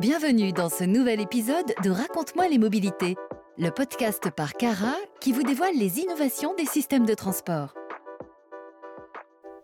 Bienvenue 0.00 0.52
dans 0.52 0.68
ce 0.68 0.84
nouvel 0.84 1.20
épisode 1.20 1.74
de 1.82 1.90
Raconte-moi 1.90 2.46
les 2.46 2.58
mobilités, 2.58 3.16
le 3.56 3.70
podcast 3.70 4.30
par 4.30 4.52
Cara 4.52 4.94
qui 5.20 5.32
vous 5.32 5.42
dévoile 5.42 5.74
les 5.74 5.98
innovations 5.98 6.54
des 6.54 6.66
systèmes 6.66 7.04
de 7.04 7.14
transport. 7.14 7.74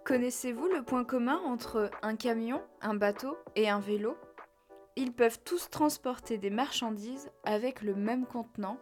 Connaissez-vous 0.05 0.67
le 0.67 0.83
point 0.83 1.05
commun 1.05 1.41
entre 1.47 1.89
un 2.03 2.17
camion, 2.17 2.61
un 2.81 2.95
bateau 2.95 3.37
et 3.55 3.69
un 3.69 3.79
vélo? 3.79 4.17
Ils 4.97 5.13
peuvent 5.13 5.39
tous 5.45 5.71
transporter 5.71 6.37
des 6.37 6.51
marchandises 6.51 7.31
avec 7.45 7.81
le 7.81 7.95
même 7.95 8.27
contenant 8.27 8.79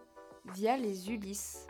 via 0.55 0.79
les 0.79 1.11
Ulysses. 1.11 1.67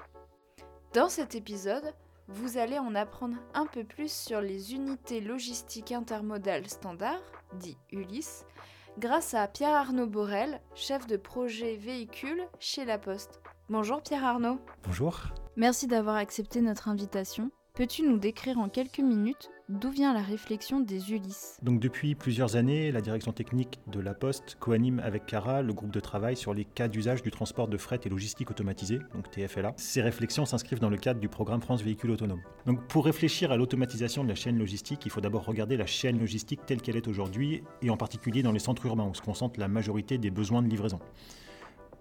Dans 0.94 1.08
cet 1.08 1.34
épisode, 1.34 1.92
vous 2.28 2.56
allez 2.56 2.78
en 2.78 2.94
apprendre 2.94 3.38
un 3.52 3.66
peu 3.66 3.82
plus 3.82 4.12
sur 4.12 4.40
les 4.40 4.74
unités 4.74 5.20
logistiques 5.20 5.90
intermodales 5.90 6.68
standard, 6.68 7.20
dit 7.54 7.76
Ulysse, 7.90 8.46
grâce 8.98 9.34
à 9.34 9.46
Pierre 9.46 9.74
Arnaud 9.74 10.06
Borel, 10.06 10.60
chef 10.74 11.06
de 11.06 11.16
projet 11.16 11.76
véhicule 11.76 12.42
chez 12.58 12.84
La 12.84 12.98
Poste. 12.98 13.40
Bonjour 13.68 14.02
Pierre 14.02 14.24
Arnaud. 14.24 14.58
Bonjour. 14.84 15.20
Merci 15.56 15.86
d'avoir 15.86 16.16
accepté 16.16 16.60
notre 16.60 16.88
invitation. 16.88 17.50
Peux-tu 17.74 18.02
nous 18.02 18.18
décrire 18.18 18.58
en 18.58 18.68
quelques 18.68 18.98
minutes 18.98 19.50
d'où 19.70 19.88
vient 19.88 20.12
la 20.12 20.20
réflexion 20.20 20.80
des 20.80 21.10
Ulysses 21.12 21.56
Donc 21.62 21.80
depuis 21.80 22.14
plusieurs 22.14 22.56
années, 22.56 22.92
la 22.92 23.00
direction 23.00 23.32
technique 23.32 23.80
de 23.86 23.98
La 23.98 24.12
Poste 24.12 24.58
coanime 24.60 25.00
avec 25.02 25.24
Cara 25.24 25.62
le 25.62 25.72
groupe 25.72 25.90
de 25.90 25.98
travail 25.98 26.36
sur 26.36 26.52
les 26.52 26.66
cas 26.66 26.88
d'usage 26.88 27.22
du 27.22 27.30
transport 27.30 27.68
de 27.68 27.78
fret 27.78 27.98
et 28.04 28.10
logistique 28.10 28.50
automatisé, 28.50 28.98
donc 29.14 29.30
TFLA. 29.30 29.72
Ces 29.78 30.02
réflexions 30.02 30.44
s'inscrivent 30.44 30.80
dans 30.80 30.90
le 30.90 30.98
cadre 30.98 31.18
du 31.18 31.30
programme 31.30 31.62
France 31.62 31.80
Véhicule 31.80 32.10
Autonome. 32.10 32.42
Donc 32.66 32.86
pour 32.88 33.06
réfléchir 33.06 33.52
à 33.52 33.56
l'automatisation 33.56 34.22
de 34.22 34.28
la 34.28 34.34
chaîne 34.34 34.58
logistique, 34.58 35.06
il 35.06 35.10
faut 35.10 35.22
d'abord 35.22 35.46
regarder 35.46 35.78
la 35.78 35.86
chaîne 35.86 36.18
logistique 36.18 36.66
telle 36.66 36.82
qu'elle 36.82 36.96
est 36.96 37.08
aujourd'hui 37.08 37.62
et 37.80 37.88
en 37.88 37.96
particulier 37.96 38.42
dans 38.42 38.52
les 38.52 38.58
centres 38.58 38.84
urbains 38.84 39.08
où 39.08 39.14
se 39.14 39.22
concentre 39.22 39.58
la 39.58 39.68
majorité 39.68 40.18
des 40.18 40.30
besoins 40.30 40.60
de 40.60 40.68
livraison. 40.68 40.98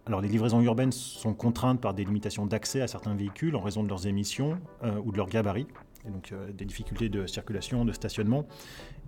Alors, 0.07 0.21
les 0.21 0.27
livraisons 0.27 0.61
urbaines 0.61 0.91
sont 0.91 1.33
contraintes 1.33 1.80
par 1.80 1.94
des 1.94 2.03
limitations 2.03 2.47
d'accès 2.47 2.81
à 2.81 2.88
certains 2.88 3.13
véhicules 3.13 3.55
en 3.55 3.61
raison 3.61 3.83
de 3.83 3.89
leurs 3.89 4.08
émissions 4.08 4.58
euh, 4.83 4.99
ou 5.05 5.11
de 5.11 5.17
leur 5.17 5.30
gabarit, 5.30 5.67
et 6.08 6.09
donc 6.09 6.31
euh, 6.31 6.52
des 6.52 6.66
difficultés 6.66 7.08
de 7.08 7.27
circulation, 7.27 7.85
de 7.85 7.91
stationnement. 7.91 8.47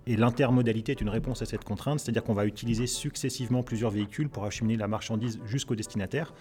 Et 0.06 0.16
l'intermodalité 0.16 0.92
est 0.92 1.00
une 1.00 1.08
réponse 1.08 1.42
à 1.42 1.46
cette 1.46 1.64
contrainte, 1.64 1.98
c'est-à-dire 1.98 2.22
qu'on 2.22 2.34
va 2.34 2.46
utiliser 2.46 2.86
successivement 2.86 3.64
plusieurs 3.64 3.90
véhicules 3.90 4.28
pour 4.28 4.44
acheminer 4.44 4.76
la 4.76 4.86
marchandise 4.86 5.40
jusqu'au 5.46 5.74
destinataire. 5.74 6.32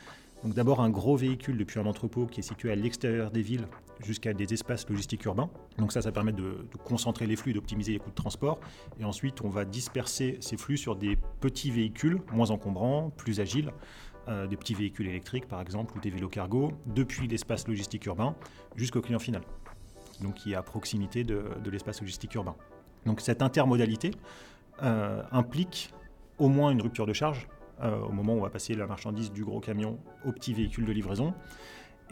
Donc 0.43 0.53
d'abord 0.53 0.81
un 0.81 0.89
gros 0.89 1.15
véhicule 1.15 1.57
depuis 1.57 1.79
un 1.79 1.85
entrepôt 1.85 2.25
qui 2.25 2.41
est 2.41 2.43
situé 2.43 2.69
à 2.69 2.75
l'extérieur 2.75 3.31
des 3.31 3.41
villes 3.41 3.65
jusqu'à 4.05 4.33
des 4.33 4.53
espaces 4.53 4.87
logistiques 4.89 5.23
urbains. 5.23 5.49
Donc 5.77 5.93
ça, 5.93 6.01
ça 6.01 6.11
permet 6.11 6.33
de, 6.33 6.67
de 6.69 6.77
concentrer 6.83 7.25
les 7.25 7.37
flux, 7.37 7.53
d'optimiser 7.53 7.93
les 7.93 7.99
coûts 7.99 8.09
de 8.09 8.15
transport. 8.15 8.59
Et 8.99 9.05
ensuite, 9.05 9.41
on 9.41 9.49
va 9.49 9.63
disperser 9.63 10.37
ces 10.41 10.57
flux 10.57 10.75
sur 10.75 10.97
des 10.97 11.17
petits 11.39 11.71
véhicules 11.71 12.19
moins 12.33 12.51
encombrants, 12.51 13.09
plus 13.15 13.39
agiles, 13.39 13.71
euh, 14.27 14.47
des 14.47 14.57
petits 14.57 14.73
véhicules 14.73 15.07
électriques 15.07 15.47
par 15.47 15.61
exemple 15.61 15.97
ou 15.97 15.99
des 15.99 16.09
vélos 16.09 16.29
cargo 16.29 16.71
depuis 16.85 17.27
l'espace 17.27 17.67
logistique 17.67 18.05
urbain 18.05 18.35
jusqu'au 18.75 19.01
client 19.01 19.19
final, 19.19 19.41
donc 20.21 20.35
qui 20.35 20.53
est 20.53 20.55
à 20.55 20.63
proximité 20.63 21.23
de, 21.23 21.43
l'espace 21.69 21.99
logistique 22.01 22.33
urbain. 22.35 22.55
Donc 23.05 23.21
cette 23.21 23.41
intermodalité 23.41 24.11
euh, 24.81 25.21
implique 25.31 25.93
au 26.37 26.47
moins 26.47 26.71
une 26.71 26.81
rupture 26.81 27.05
de 27.05 27.13
charge 27.13 27.47
euh, 27.81 27.99
au 27.99 28.11
moment 28.11 28.33
où 28.33 28.37
on 28.37 28.43
va 28.43 28.49
passer 28.49 28.75
la 28.75 28.87
marchandise 28.87 29.31
du 29.31 29.43
gros 29.43 29.59
camion 29.59 29.99
au 30.25 30.31
petit 30.31 30.53
véhicule 30.53 30.85
de 30.85 30.91
livraison. 30.91 31.33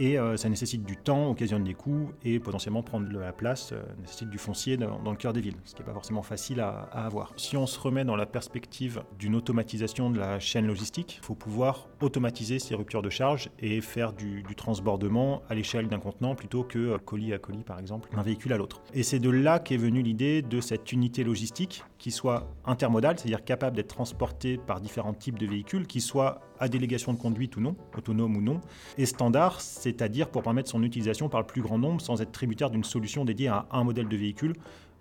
Et 0.02 0.18
euh, 0.18 0.36
ça 0.36 0.50
nécessite 0.50 0.84
du 0.84 0.98
temps, 0.98 1.30
occasionne 1.30 1.64
des 1.64 1.76
coûts 1.76 2.10
et 2.24 2.40
potentiellement 2.40 2.82
prendre 2.82 3.08
la 3.12 3.32
place 3.32 3.72
euh, 3.72 3.84
nécessite 4.00 4.32
du 4.32 4.40
foncier 4.40 4.76
dans, 4.76 5.12
le 5.12 5.16
cœur 5.16 5.32
des 5.32 5.42
villes, 5.42 5.58
ce 5.64 5.76
qui 5.76 5.82
n'est 5.82 5.86
pas 5.86 5.94
forcément 5.94 6.24
facile 6.24 6.60
à, 6.60 6.90
avoir. 6.92 7.34
Si 7.38 7.56
on 7.56 7.68
se 7.68 7.80
remet 7.80 8.04
dans 8.04 8.16
la 8.16 8.26
perspective 8.26 9.04
d'une 9.20 9.36
automatisation 9.36 10.10
de 10.10 10.18
la 10.18 10.40
chaîne 10.40 10.66
logistique, 10.66 11.20
il 11.22 11.24
faut 11.24 11.36
pouvoir 11.36 11.88
automatiser 12.02 12.58
ces 12.58 12.74
ruptures 12.74 13.04
de 13.04 13.12
charge 13.12 13.52
et 13.60 13.80
faire 13.80 14.12
du, 14.12 14.44
transbordement 14.58 15.44
à 15.50 15.54
l'échelle 15.54 15.88
d'un 15.88 16.00
contenant 16.00 16.34
plutôt 16.34 16.64
que 16.64 16.80
euh, 16.80 16.98
colis 16.98 17.32
à 17.32 17.38
colis 17.38 17.64
par 17.64 17.78
exemple, 17.78 18.10
d'un 18.16 18.23
véhicule 18.23 18.54
à 18.54 18.58
l'autre. 18.58 18.82
Et 18.95 19.04
c'est 19.04 19.20
de 19.20 19.30
là 19.30 19.60
qu'est 19.60 19.78
venue 19.78 20.02
l'idée 20.02 20.42
de 20.42 20.61
cette 20.61 20.92
unité 20.92 21.23
logistique 21.23 21.84
qui 22.00 22.10
soit 22.10 22.48
intermodale, 22.66 23.20
c'est-à-dire 23.20 23.45
capable 23.45 23.76
d'être 23.76 23.94
transportée 23.94 24.58
par 24.58 24.82
différents 24.82 25.14
types 25.14 25.38
de 25.38 25.45
véhicules, 25.45 25.86
qui 25.86 26.02
soit 26.02 26.42
à 26.61 26.70
délégation 26.70 27.11
de 27.11 27.17
conduite 27.17 27.58
ou 27.58 27.60
non, 27.60 27.76
autonome 27.98 28.38
ou 28.38 28.42
non, 28.42 28.61
et 28.98 29.05
standard, 29.05 29.60
c'est-à-dire 29.60 30.30
pour 30.30 30.44
permettre 30.44 30.70
son 30.70 30.83
utilisation 30.83 31.27
par 31.27 31.42
le 31.42 31.48
plus 31.48 31.61
grand 31.61 31.77
nombre 31.77 31.99
sans 31.99 32.22
être 32.22 32.32
tributaire 32.32 32.70
d'une 32.70 32.86
solution 32.86 33.26
dédiée 33.26 33.49
à 33.49 33.66
un 33.72 33.83
modèle 33.83 34.08
de 34.08 34.16
véhicule 34.16 34.54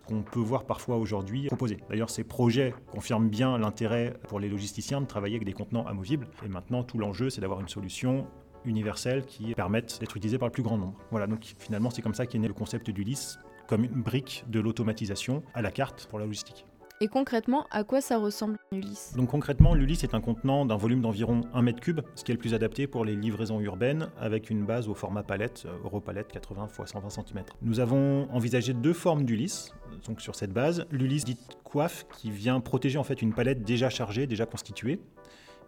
qu'on 0.06 0.22
peut 0.22 0.40
voir 0.40 0.64
parfois 0.64 0.96
aujourd'hui 0.96 1.46
proposé. 1.46 1.78
D'ailleurs, 1.88 2.10
ces 2.10 2.24
projets 2.24 2.74
confirment 2.90 3.28
bien 3.28 3.58
l'intérêt 3.58 4.14
pour 4.26 4.40
les 4.40 4.48
logisticiens 4.48 5.00
de 5.00 5.06
travailler 5.06 5.36
avec 5.36 5.46
des 5.46 5.52
contenants 5.52 5.86
amovibles. 5.86 6.26
Et 6.44 6.48
maintenant, 6.48 6.82
tout 6.82 6.98
l'enjeu, 6.98 7.30
c'est 7.30 7.40
d'avoir 7.40 7.60
une 7.60 7.68
solution 7.68 8.26
universelle 8.64 9.24
qui 9.24 9.54
permette 9.54 10.00
d'être 10.00 10.16
utilisée 10.16 10.38
par 10.38 10.48
le 10.48 10.52
plus 10.52 10.62
grand 10.62 10.78
nombre. 10.78 10.98
Voilà, 11.10 11.26
donc 11.26 11.54
finalement, 11.58 11.90
c'est 11.90 12.02
comme 12.02 12.14
ça 12.14 12.26
qu'est 12.26 12.38
né 12.38 12.48
le 12.48 12.54
concept 12.54 12.90
d'Ulysse, 12.90 13.38
comme 13.68 13.84
une 13.84 14.02
brique 14.02 14.44
de 14.48 14.58
l'automatisation 14.58 15.42
à 15.54 15.62
la 15.62 15.70
carte 15.70 16.06
pour 16.10 16.18
la 16.18 16.26
logistique. 16.26 16.66
Et 17.02 17.08
concrètement, 17.08 17.66
à 17.70 17.82
quoi 17.82 18.02
ça 18.02 18.18
ressemble 18.18 18.58
l'Ulysse 18.72 19.14
Donc 19.16 19.30
concrètement, 19.30 19.72
l'Ulysse 19.72 20.04
est 20.04 20.12
un 20.12 20.20
contenant 20.20 20.66
d'un 20.66 20.76
volume 20.76 21.00
d'environ 21.00 21.40
1 21.54 21.62
m3, 21.62 22.02
ce 22.14 22.24
qui 22.24 22.30
est 22.30 22.34
le 22.34 22.38
plus 22.38 22.52
adapté 22.52 22.86
pour 22.86 23.06
les 23.06 23.16
livraisons 23.16 23.58
urbaines, 23.58 24.10
avec 24.18 24.50
une 24.50 24.66
base 24.66 24.86
au 24.86 24.92
format 24.92 25.22
palette, 25.22 25.62
euh, 25.64 25.78
Europalette 25.82 26.28
80 26.30 26.68
x 26.78 26.92
120 26.92 27.08
cm. 27.08 27.44
Nous 27.62 27.80
avons 27.80 28.30
envisagé 28.30 28.74
deux 28.74 28.92
formes 28.92 29.24
d'Ulysse, 29.24 29.72
donc 30.06 30.20
sur 30.20 30.34
cette 30.34 30.52
base. 30.52 30.84
L'Ulysse 30.90 31.24
dite 31.24 31.40
coiffe, 31.64 32.04
qui 32.18 32.30
vient 32.30 32.60
protéger 32.60 32.98
en 32.98 33.04
fait 33.04 33.22
une 33.22 33.32
palette 33.32 33.62
déjà 33.62 33.88
chargée, 33.88 34.26
déjà 34.26 34.44
constituée, 34.44 35.00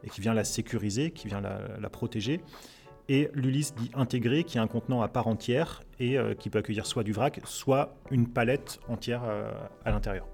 et 0.05 0.11
qui 0.11 0.21
vient 0.21 0.35
la 0.35 0.45
sécuriser, 0.45 1.13
qui 1.13 1.29
vient 1.29 1.41
la, 1.41 1.89
protéger 1.89 2.43
et 3.09 3.31
l'Ulysse 3.33 3.75
dit 3.75 3.91
intégré, 3.95 4.45
qui 4.45 4.59
est 4.59 4.61
un 4.61 4.69
contenant 4.69 5.01
à 5.01 5.09
part 5.09 5.27
entière 5.27 5.83
et 5.99 6.19
euh, 6.19 6.35
qui 6.35 6.51
peut 6.51 6.59
accueillir 6.59 6.87
soit 6.87 7.03
du 7.03 7.13
vrac, 7.13 7.41
soit 7.45 7.97
une 8.11 8.29
palette 8.29 8.81
entière 8.87 9.23
euh, 9.25 9.51
à 9.85 9.91
l'intérieur. 9.91 10.27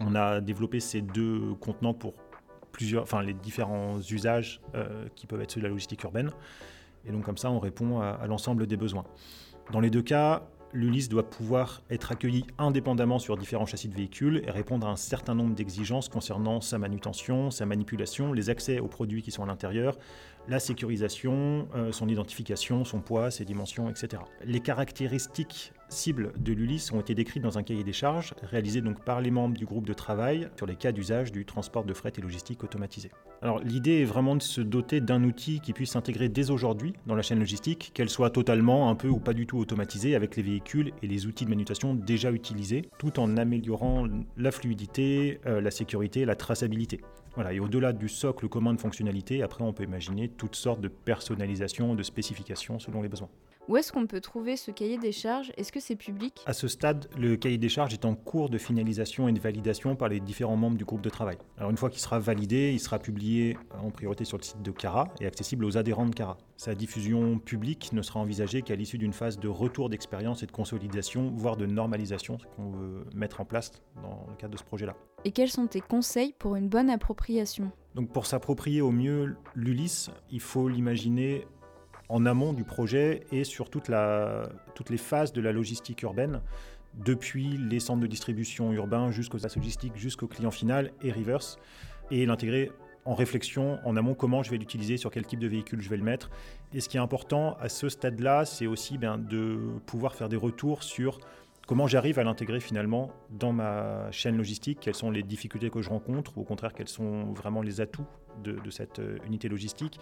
On 0.00 0.14
a 0.14 0.40
développé 0.40 0.80
ces 0.80 1.00
deux 1.00 1.54
contenants 1.60 1.94
pour 1.94 2.14
plusieurs, 2.72 3.02
enfin, 3.02 3.22
les 3.22 3.34
différents 3.34 3.98
usages 4.00 4.60
euh, 4.74 5.06
qui 5.16 5.26
peuvent 5.26 5.40
être 5.40 5.50
ceux 5.50 5.60
de 5.60 5.64
la 5.64 5.70
logistique 5.70 6.02
urbaine. 6.04 6.30
Et 7.06 7.12
donc 7.12 7.24
comme 7.24 7.38
ça, 7.38 7.50
on 7.50 7.58
répond 7.58 8.00
à, 8.00 8.26
l'ensemble 8.26 8.66
des 8.66 8.76
besoins. 8.76 9.04
Dans 9.72 9.80
les 9.80 9.90
deux 9.90 10.02
cas, 10.02 10.48
l'Ulysse 10.72 11.08
doit 11.08 11.28
pouvoir 11.28 11.82
être 11.90 12.12
accueilli 12.12 12.44
indépendamment 12.58 13.18
sur 13.18 13.36
différents 13.36 13.66
châssis 13.66 13.88
de 13.88 13.94
véhicules 13.94 14.42
et 14.46 14.50
répondre 14.50 14.86
à 14.86 14.90
un 14.90 14.96
certain 14.96 15.34
nombre 15.34 15.54
d'exigences 15.54 16.08
concernant 16.08 16.60
sa 16.60 16.78
manutention, 16.78 17.50
sa 17.50 17.66
manipulation, 17.66 18.32
les 18.32 18.50
accès 18.50 18.78
aux 18.78 18.88
produits 18.88 19.22
qui 19.22 19.30
sont 19.30 19.42
à 19.42 19.46
l'intérieur, 19.46 19.96
la 20.46 20.60
sécurisation, 20.60 21.68
euh, 21.74 21.92
son 21.92 22.08
identification, 22.08 22.84
son 22.84 23.00
poids, 23.00 23.30
ses 23.30 23.44
dimensions, 23.44 23.88
etc. 23.88 24.22
Les 24.44 24.60
caractéristiques 24.60 25.72
cibles 25.88 26.32
de 26.38 26.52
l'Ulysse 26.52 26.92
ont 26.92 27.00
été 27.00 27.14
décrites 27.14 27.42
dans 27.42 27.58
un 27.58 27.62
cahier 27.62 27.84
des 27.84 27.92
charges 27.92 28.34
réalisé 28.42 28.80
donc 28.80 29.04
par 29.04 29.20
les 29.20 29.30
membres 29.30 29.56
du 29.56 29.64
groupe 29.64 29.86
de 29.86 29.92
travail 29.92 30.48
sur 30.56 30.66
les 30.66 30.76
cas 30.76 30.92
d'usage 30.92 31.32
du 31.32 31.44
transport 31.44 31.84
de 31.84 31.94
fret 31.94 32.12
et 32.16 32.20
logistique 32.20 32.64
automatisé. 32.64 33.10
Alors 33.42 33.60
l'idée 33.60 34.00
est 34.00 34.04
vraiment 34.04 34.36
de 34.36 34.42
se 34.42 34.60
doter 34.60 35.00
d'un 35.00 35.24
outil 35.24 35.60
qui 35.60 35.72
puisse 35.72 35.92
s'intégrer 35.92 36.28
dès 36.28 36.50
aujourd'hui 36.50 36.94
dans 37.06 37.14
la 37.14 37.22
chaîne 37.22 37.38
logistique, 37.38 37.92
qu'elle 37.94 38.10
soit 38.10 38.30
totalement, 38.30 38.90
un 38.90 38.94
peu 38.94 39.08
ou 39.08 39.18
pas 39.18 39.32
du 39.32 39.46
tout 39.46 39.58
automatisée 39.58 40.14
avec 40.14 40.36
les 40.36 40.42
véhicules 40.42 40.92
et 41.02 41.06
les 41.06 41.26
outils 41.26 41.44
de 41.44 41.50
manutention 41.50 41.94
déjà 41.94 42.32
utilisés, 42.32 42.82
tout 42.98 43.20
en 43.20 43.36
améliorant 43.36 44.06
la 44.36 44.50
fluidité, 44.50 45.40
euh, 45.46 45.60
la 45.60 45.70
sécurité, 45.70 46.24
la 46.24 46.34
traçabilité. 46.34 47.00
Voilà, 47.34 47.52
et 47.52 47.60
au-delà 47.60 47.92
du 47.92 48.08
socle 48.08 48.48
commun 48.48 48.74
de 48.74 48.80
fonctionnalité, 48.80 49.42
après 49.42 49.62
on 49.62 49.72
peut 49.72 49.84
imaginer 49.84 50.28
toutes 50.28 50.56
sortes 50.56 50.80
de 50.80 50.88
personnalisations, 50.88 51.94
de 51.94 52.02
spécifications 52.02 52.80
selon 52.80 53.02
les 53.02 53.08
besoins. 53.08 53.28
Où 53.68 53.76
est-ce 53.76 53.92
qu'on 53.92 54.06
peut 54.06 54.22
trouver 54.22 54.56
ce 54.56 54.70
cahier 54.70 54.96
des 54.96 55.12
charges? 55.12 55.52
Est-ce 55.58 55.72
que 55.72 55.78
c'est 55.78 55.94
public? 55.94 56.42
À 56.46 56.54
ce 56.54 56.68
stade, 56.68 57.06
le 57.18 57.36
cahier 57.36 57.58
des 57.58 57.68
charges 57.68 57.92
est 57.92 58.06
en 58.06 58.14
cours 58.14 58.48
de 58.48 58.56
finalisation 58.56 59.28
et 59.28 59.32
de 59.32 59.38
validation 59.38 59.94
par 59.94 60.08
les 60.08 60.20
différents 60.20 60.56
membres 60.56 60.78
du 60.78 60.86
groupe 60.86 61.02
de 61.02 61.10
travail. 61.10 61.36
Alors 61.58 61.68
une 61.68 61.76
fois 61.76 61.90
qu'il 61.90 62.00
sera 62.00 62.18
validé, 62.18 62.72
il 62.72 62.80
sera 62.80 62.98
publié 62.98 63.58
en 63.78 63.90
priorité 63.90 64.24
sur 64.24 64.38
le 64.38 64.42
site 64.42 64.62
de 64.62 64.70
Cara 64.70 65.12
et 65.20 65.26
accessible 65.26 65.66
aux 65.66 65.76
adhérents 65.76 66.06
de 66.06 66.14
Cara. 66.14 66.38
Sa 66.56 66.74
diffusion 66.74 67.38
publique 67.38 67.92
ne 67.92 68.00
sera 68.00 68.20
envisagée 68.20 68.62
qu'à 68.62 68.74
l'issue 68.74 68.96
d'une 68.96 69.12
phase 69.12 69.38
de 69.38 69.48
retour 69.48 69.90
d'expérience 69.90 70.42
et 70.42 70.46
de 70.46 70.52
consolidation, 70.52 71.30
voire 71.36 71.58
de 71.58 71.66
normalisation, 71.66 72.38
ce 72.38 72.46
qu'on 72.56 72.70
veut 72.70 73.04
mettre 73.14 73.42
en 73.42 73.44
place 73.44 73.72
dans 74.02 74.24
le 74.30 74.36
cadre 74.36 74.54
de 74.54 74.58
ce 74.58 74.64
projet-là. 74.64 74.96
Et 75.26 75.30
quels 75.30 75.50
sont 75.50 75.66
tes 75.66 75.82
conseils 75.82 76.34
pour 76.38 76.56
une 76.56 76.70
bonne 76.70 76.88
appropriation? 76.88 77.70
Donc 77.94 78.14
pour 78.14 78.24
s'approprier 78.24 78.80
au 78.80 78.92
mieux 78.92 79.36
l'Ulysse, 79.54 80.10
il 80.30 80.40
faut 80.40 80.68
l'imaginer 80.68 81.46
en 82.08 82.26
amont 82.26 82.52
du 82.52 82.64
projet 82.64 83.24
et 83.32 83.44
sur 83.44 83.70
toutes 83.70 83.88
les 83.88 84.96
phases 84.96 85.32
de 85.32 85.40
la 85.40 85.52
logistique 85.52 86.02
urbaine, 86.02 86.40
depuis 86.94 87.56
les 87.56 87.80
centres 87.80 88.00
de 88.00 88.06
distribution 88.06 88.72
urbains 88.72 89.10
jusqu'aux 89.10 89.38
logistiques, 89.56 89.96
jusqu'au 89.96 90.26
client 90.26 90.50
final 90.50 90.92
et 91.02 91.12
reverse, 91.12 91.58
et 92.10 92.26
l'intégrer 92.26 92.72
en 93.04 93.14
réflexion 93.14 93.78
en 93.84 93.96
amont 93.96 94.14
comment 94.14 94.42
je 94.42 94.50
vais 94.50 94.58
l'utiliser, 94.58 94.96
sur 94.96 95.10
quel 95.10 95.24
type 95.24 95.38
de 95.38 95.48
véhicule 95.48 95.80
je 95.80 95.88
vais 95.88 95.96
le 95.96 96.02
mettre. 96.02 96.30
Et 96.74 96.80
ce 96.80 96.88
qui 96.88 96.96
est 96.96 97.00
important 97.00 97.56
à 97.60 97.68
ce 97.68 97.88
stade-là, 97.88 98.44
c'est 98.44 98.66
aussi 98.66 98.98
bien 98.98 99.16
de 99.16 99.58
pouvoir 99.86 100.14
faire 100.14 100.28
des 100.28 100.36
retours 100.36 100.82
sur 100.82 101.20
Comment 101.68 101.86
j'arrive 101.86 102.18
à 102.18 102.24
l'intégrer 102.24 102.60
finalement 102.60 103.10
dans 103.28 103.52
ma 103.52 104.10
chaîne 104.10 104.38
logistique 104.38 104.78
Quelles 104.80 104.94
sont 104.94 105.10
les 105.10 105.22
difficultés 105.22 105.68
que 105.68 105.82
je 105.82 105.90
rencontre 105.90 106.38
ou 106.38 106.40
au 106.40 106.44
contraire 106.44 106.72
quels 106.72 106.88
sont 106.88 107.24
vraiment 107.34 107.60
les 107.60 107.82
atouts 107.82 108.06
de, 108.42 108.52
de 108.52 108.70
cette 108.70 109.00
euh, 109.00 109.18
unité 109.26 109.50
logistique 109.50 110.00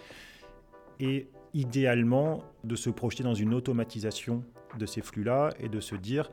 Et 0.99 1.27
idéalement 1.53 2.43
de 2.63 2.75
se 2.75 2.89
projeter 2.89 3.23
dans 3.23 3.33
une 3.33 3.53
automatisation 3.53 4.43
de 4.77 4.85
ces 4.85 5.01
flux-là 5.01 5.49
et 5.59 5.69
de 5.69 5.79
se 5.79 5.95
dire 5.95 6.29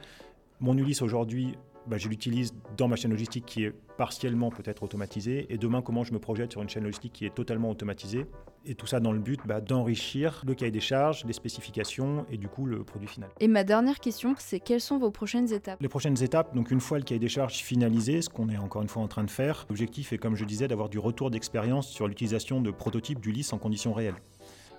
mon 0.60 0.76
Ulysse 0.76 1.02
aujourd'hui 1.02 1.56
bah, 1.86 1.98
je 1.98 2.08
l'utilise 2.08 2.54
dans 2.76 2.88
ma 2.88 2.96
chaîne 2.96 3.10
logistique 3.10 3.44
qui 3.44 3.64
est 3.64 3.74
partiellement 3.98 4.50
peut-être 4.50 4.82
automatisée. 4.82 5.46
Et 5.50 5.58
demain, 5.58 5.82
comment 5.82 6.02
je 6.02 6.12
me 6.12 6.18
projette 6.18 6.52
sur 6.52 6.62
une 6.62 6.68
chaîne 6.68 6.84
logistique 6.84 7.12
qui 7.12 7.26
est 7.26 7.34
totalement 7.34 7.70
automatisée. 7.70 8.26
Et 8.66 8.74
tout 8.74 8.86
ça 8.86 8.98
dans 8.98 9.12
le 9.12 9.18
but 9.18 9.40
bah, 9.44 9.60
d'enrichir 9.60 10.42
le 10.46 10.54
cahier 10.54 10.70
des 10.70 10.80
charges, 10.80 11.24
les 11.26 11.34
spécifications 11.34 12.24
et 12.30 12.38
du 12.38 12.48
coup 12.48 12.64
le 12.64 12.82
produit 12.82 13.08
final. 13.08 13.28
Et 13.38 13.48
ma 13.48 13.62
dernière 13.62 14.00
question, 14.00 14.34
c'est 14.38 14.58
quelles 14.58 14.80
sont 14.80 14.96
vos 14.96 15.10
prochaines 15.10 15.52
étapes? 15.52 15.78
Les 15.82 15.88
prochaines 15.88 16.22
étapes, 16.22 16.54
donc 16.54 16.70
une 16.70 16.80
fois 16.80 16.96
le 16.96 17.04
cahier 17.04 17.18
des 17.18 17.28
charges 17.28 17.56
finalisé, 17.58 18.22
ce 18.22 18.30
qu'on 18.30 18.48
est 18.48 18.56
encore 18.56 18.80
une 18.80 18.88
fois 18.88 19.02
en 19.02 19.08
train 19.08 19.24
de 19.24 19.30
faire, 19.30 19.66
l'objectif 19.68 20.14
est 20.14 20.18
comme 20.18 20.34
je 20.34 20.46
disais 20.46 20.66
d'avoir 20.66 20.88
du 20.88 20.98
retour 20.98 21.30
d'expérience 21.30 21.88
sur 21.88 22.08
l'utilisation 22.08 22.62
de 22.62 22.70
prototypes 22.70 23.20
d'Ulysse 23.20 23.52
en 23.52 23.58
conditions 23.58 23.92
réelles. 23.92 24.16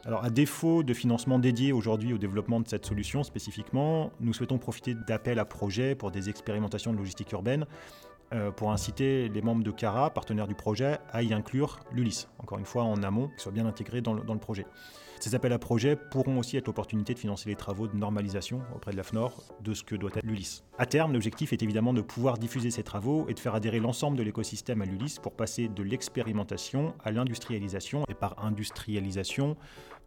Alors, 0.06 0.24
à 0.24 0.30
défaut 0.30 0.84
de 0.84 0.94
financement 0.94 1.40
dédié 1.40 1.72
aujourd'hui 1.72 2.14
au 2.14 2.20
développement 2.20 2.60
de 2.60 2.68
cette 2.68 2.86
solution 2.86 3.24
spécifiquement, 3.24 4.12
nous 4.20 4.34
souhaitons 4.34 4.60
profiter 4.60 4.94
d'appels 4.94 5.40
à 5.40 5.46
projets 5.46 5.96
pour 5.96 6.12
des 6.12 6.30
expérimentations 6.30 6.94
de 6.94 6.98
logistique 6.98 7.32
urbaine 7.32 7.66
pour 8.56 8.72
inciter 8.72 9.30
les 9.30 9.42
membres 9.42 9.64
de 9.64 9.72
CARA, 9.72 10.10
partenaires 10.10 10.48
du 10.48 10.56
projet, 10.56 10.98
à 11.12 11.24
y 11.24 11.34
inclure 11.34 11.80
l'ULIS, 11.92 12.28
encore 12.40 12.58
une 12.60 12.66
fois 12.66 12.84
en 12.84 13.02
amont, 13.04 13.30
qui 13.30 13.44
soit 13.44 13.52
bien 13.52 13.66
intégré 13.66 14.02
dans 14.02 14.14
le, 14.14 14.24
dans 14.24 14.34
le 14.34 14.40
projet. 14.40 14.66
Ces 15.20 15.34
appels 15.34 15.54
à 15.54 15.60
projets 15.60 15.96
pourront 15.96 16.38
aussi 16.38 16.58
être 16.58 16.68
l'opportunité 16.68 17.14
de 17.14 17.20
financer 17.20 17.50
les 17.50 17.56
travaux 17.56 17.88
de 17.88 17.96
normalisation 17.96 18.62
auprès 18.76 18.92
de 18.92 18.98
l'AFNOR 18.98 19.44
de 19.62 19.74
ce 19.74 19.84
que 19.84 19.96
doit 19.96 20.12
être 20.14 20.24
l'ULIS. 20.24 20.64
À 20.78 20.86
terme, 20.86 21.14
l'objectif 21.14 21.54
est 21.54 21.64
évidemment 21.64 21.94
de 21.94 22.02
pouvoir 22.02 22.38
diffuser 22.38 22.70
ces 22.70 22.84
travaux 22.84 23.26
et 23.28 23.34
de 23.34 23.40
faire 23.40 23.56
adhérer 23.56 23.80
l'ensemble 23.80 24.18
de 24.18 24.24
l'écosystème 24.24 24.82
à 24.82 24.86
l'ULIS 24.86 25.18
pour 25.22 25.34
passer 25.34 25.68
de 25.68 25.84
l'expérimentation 25.84 26.94
à 27.04 27.12
l'industrialisation. 27.12 28.04
Et 28.10 28.14
par 28.14 28.44
industrialisation, 28.44 29.56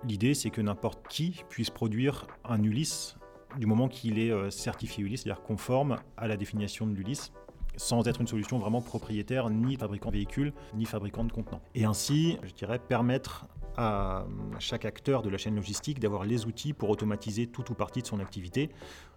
l'idée 0.05 0.35
c'est 0.35 0.51
que 0.51 0.61
n'importe 0.61 1.09
qui 1.09 1.43
puisse 1.49 1.71
produire 1.71 2.27
un 2.45 2.63
ULIS 2.63 3.17
du 3.57 3.67
moment 3.67 3.89
qu'il 3.89 4.19
est 4.19 4.31
euh, 4.31 4.51
certifié 4.51 5.03
ULIS, 5.03 5.19
c'est-à-dire 5.19 5.43
conforme 5.43 5.97
à 6.17 6.29
la 6.29 6.37
définition 6.37 6.87
de 6.87 6.93
l'ULIS 6.93 7.33
sans 7.79 8.07
être 8.07 8.21
une 8.21 8.27
solution 8.27 8.59
vraiment 8.59 8.83
propriétaire, 8.83 9.49
ni 9.49 9.77
fabricant 9.77 10.11
de 10.11 10.17
véhicules, 10.17 10.53
ni 10.75 10.85
fabricant 10.85 11.25
de 11.25 11.33
contenants. 11.33 11.63
Et 11.75 11.85
ainsi, 11.85 12.39
je 12.43 12.53
dirais, 12.53 12.79
permettre 12.79 13.47
à 13.77 14.27
chaque 14.59 14.85
acteur 14.85 15.23
de 15.23 15.31
la 15.31 15.39
chaîne 15.39 15.55
logistique 15.55 16.01
d'avoir 16.01 16.25
les 16.25 16.47
outils 16.47 16.73
pour 16.73 16.91
automatiser 16.91 17.47
tout 17.47 17.71
ou 17.71 17.75
partie 17.75 18.03
de 18.03 18.07
son 18.07 18.19
activité, 18.19 18.71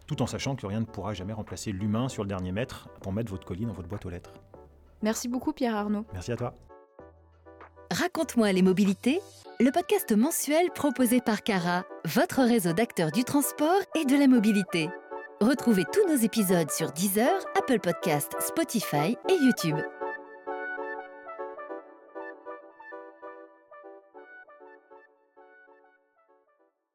tout 0.06 0.22
en 0.22 0.28
sachant 0.28 0.56
que 0.56 0.66
rien 0.66 0.82
ne 0.82 0.86
pourra 0.86 1.14
jamais 1.14 1.34
remplacer 1.34 1.72
l'humain 1.72 2.08
sur 2.10 2.24
le 2.24 2.30
dernier 2.30 2.52
mètre 2.52 2.88
pour 3.02 3.12
mettre 3.12 3.32
votre 3.32 3.46
colis 3.46 3.66
dans 3.66 3.74
votre 3.74 3.90
boîte 3.90 4.06
aux 4.06 4.10
lettres. 4.10 4.34
Merci 5.02 5.28
beaucoup 5.28 5.52
Pierre 5.52 5.76
Arnaud. 5.76 6.06
Merci 6.14 6.32
à 6.32 6.36
toi. 6.36 6.54
Raconte-moi 7.92 8.52
les 8.54 8.62
mobilités, 8.62 9.20
le 9.60 9.72
podcast 9.72 10.16
mensuel 10.16 10.70
proposé 10.74 11.22
par 11.22 11.42
Cara, 11.42 11.84
votre 12.06 12.42
réseau 12.42 12.72
d'acteurs 12.72 13.12
du 13.12 13.24
transport 13.24 13.82
et 13.96 14.06
de 14.06 14.16
la 14.16 14.28
mobilité. 14.28 14.90
Retrouvez 15.42 15.86
tous 15.92 16.08
nos 16.08 16.18
épisodes 16.18 16.70
sur 16.70 16.92
Deezer, 16.92 17.34
Apple 17.58 17.80
Podcasts, 17.80 18.40
Spotify 18.40 19.18
et 19.28 19.34
YouTube. 19.34 19.80